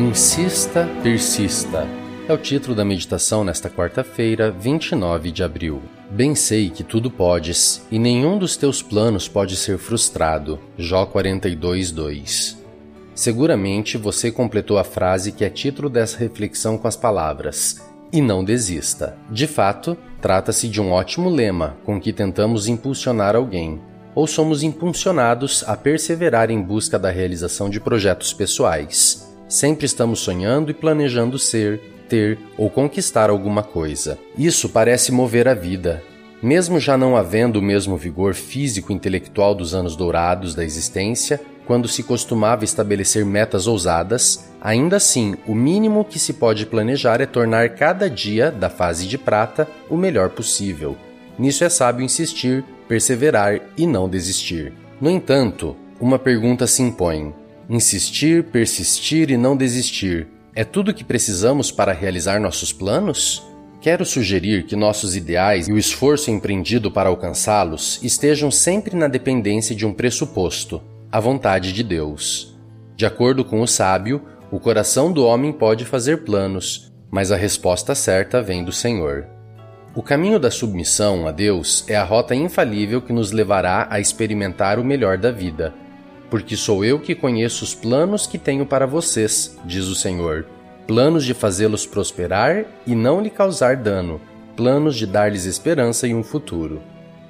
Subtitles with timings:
[0.00, 1.86] Insista, persista.
[2.26, 5.82] É o título da meditação nesta quarta-feira, 29 de abril.
[6.10, 10.58] Bem sei que tudo podes, e nenhum dos teus planos pode ser frustrado.
[10.78, 12.56] Jó 42:2.
[13.14, 18.42] Seguramente você completou a frase que é título dessa reflexão com as palavras: E não
[18.42, 19.18] desista.
[19.30, 23.78] De fato, trata-se de um ótimo lema com que tentamos impulsionar alguém,
[24.14, 29.29] ou somos impulsionados a perseverar em busca da realização de projetos pessoais.
[29.50, 34.16] Sempre estamos sonhando e planejando ser, ter ou conquistar alguma coisa.
[34.38, 36.04] Isso parece mover a vida.
[36.40, 41.40] Mesmo já não havendo o mesmo vigor físico e intelectual dos anos dourados da existência,
[41.66, 47.26] quando se costumava estabelecer metas ousadas, ainda assim, o mínimo que se pode planejar é
[47.26, 50.96] tornar cada dia da fase de prata o melhor possível.
[51.36, 54.72] Nisso é sábio insistir, perseverar e não desistir.
[55.00, 57.34] No entanto, uma pergunta se impõe:
[57.70, 60.26] Insistir, persistir e não desistir
[60.56, 63.46] é tudo o que precisamos para realizar nossos planos?
[63.80, 69.72] Quero sugerir que nossos ideais e o esforço empreendido para alcançá-los estejam sempre na dependência
[69.72, 70.82] de um pressuposto,
[71.12, 72.58] a vontade de Deus.
[72.96, 77.94] De acordo com o sábio, o coração do homem pode fazer planos, mas a resposta
[77.94, 79.28] certa vem do Senhor.
[79.94, 84.80] O caminho da submissão a Deus é a rota infalível que nos levará a experimentar
[84.80, 85.72] o melhor da vida
[86.30, 90.46] porque sou eu que conheço os planos que tenho para vocês, diz o Senhor.
[90.86, 94.20] Planos de fazê-los prosperar e não lhe causar dano,
[94.56, 96.80] planos de dar-lhes esperança e um futuro.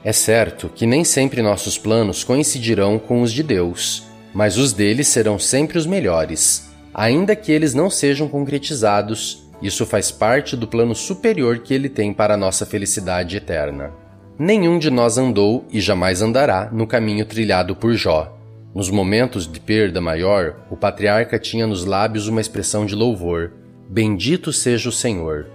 [0.04, 5.08] É certo que nem sempre nossos planos coincidirão com os de Deus, mas os deles
[5.08, 6.70] serão sempre os melhores.
[6.92, 12.12] Ainda que eles não sejam concretizados, isso faz parte do plano superior que ele tem
[12.12, 13.92] para a nossa felicidade eterna.
[14.38, 18.39] Nenhum de nós andou e jamais andará no caminho trilhado por Jó
[18.74, 23.52] nos momentos de perda maior, o patriarca tinha nos lábios uma expressão de louvor:
[23.88, 25.46] Bendito seja o Senhor,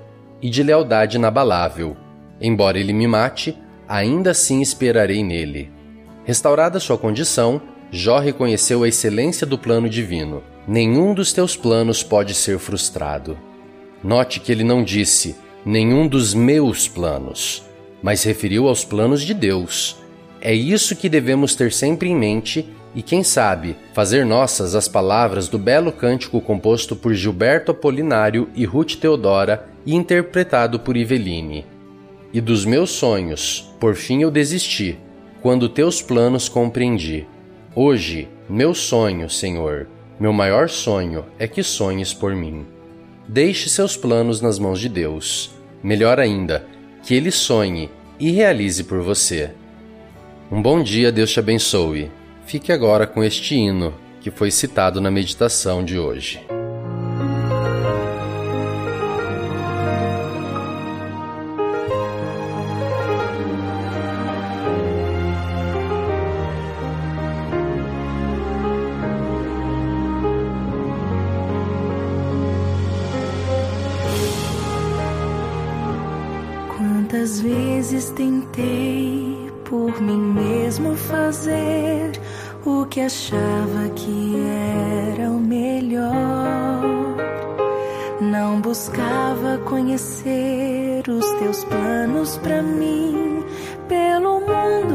[0.41, 1.95] e de lealdade inabalável.
[2.41, 3.57] Embora ele me mate,
[3.87, 5.71] ainda assim esperarei nele.
[6.25, 10.43] Restaurada sua condição, Jó reconheceu a excelência do plano divino.
[10.67, 13.37] Nenhum dos teus planos pode ser frustrado.
[14.03, 15.35] Note que ele não disse
[15.65, 17.63] nenhum dos meus planos,
[18.03, 19.97] mas referiu aos planos de Deus.
[20.41, 25.49] É isso que devemos ter sempre em mente e, quem sabe, fazer nossas as palavras
[25.49, 31.65] do belo cântico composto por Gilberto Apolinário e Ruth Teodora e interpretado por Iveline.
[32.33, 34.97] E dos meus sonhos, por fim eu desisti,
[35.41, 37.27] quando teus planos compreendi.
[37.75, 39.87] Hoje, meu sonho, Senhor,
[40.19, 42.65] meu maior sonho é que sonhes por mim.
[43.27, 45.51] Deixe seus planos nas mãos de Deus.
[45.83, 46.65] Melhor ainda,
[47.03, 47.89] que Ele sonhe
[48.19, 49.51] e realize por você.
[50.51, 52.09] Um bom dia, Deus te abençoe.
[52.45, 56.45] Fique agora com este hino que foi citado na meditação de hoje.
[76.77, 79.34] Quantas vezes tentei
[79.65, 82.11] por mim mesmo fazer
[82.65, 84.35] o que achava que
[85.15, 86.13] era o melhor.
[88.21, 93.43] Não buscava conhecer os teus planos para mim.
[93.87, 94.94] Pelo mundo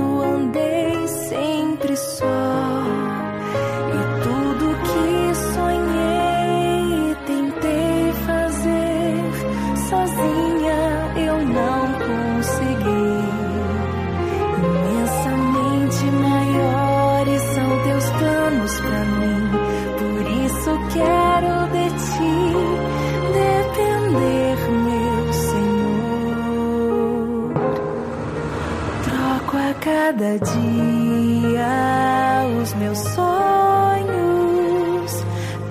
[30.10, 31.70] cada dia
[32.60, 33.24] os meus sonhos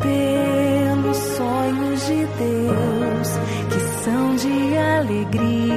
[0.02, 3.28] pelos sonhos de Deus,
[3.70, 5.76] que são de alegria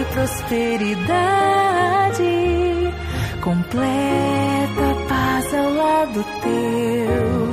[0.00, 1.04] e prosperidade.
[3.42, 7.52] Completa paz ao lado teu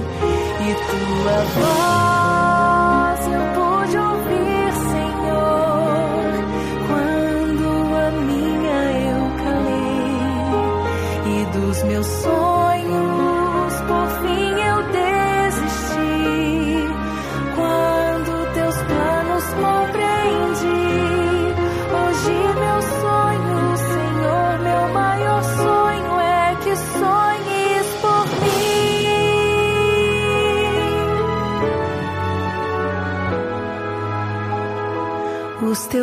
[0.62, 2.51] e tua voz
[12.02, 12.51] dos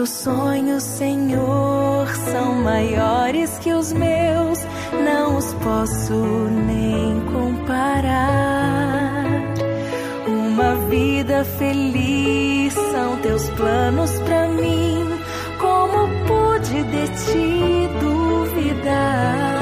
[0.07, 4.59] sonhos, Senhor, são maiores que os meus,
[5.05, 9.25] não os posso nem comparar.
[10.27, 15.07] Uma vida feliz são teus planos para mim,
[15.59, 19.58] como pude de ti duvidar?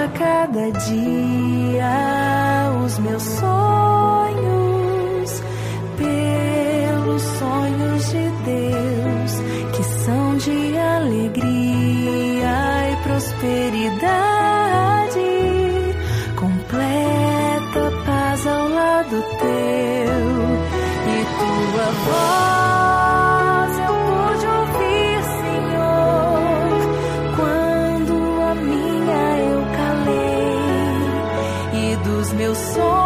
[0.00, 1.92] A cada dia
[2.84, 4.50] os meus sonhos
[5.98, 9.32] pelos sonhos de Deus,
[9.76, 12.52] que são de alegria
[12.92, 14.00] e prosperidade,
[16.36, 20.20] completa paz ao lado teu
[21.12, 22.59] e tua voz
[32.40, 32.99] dos meus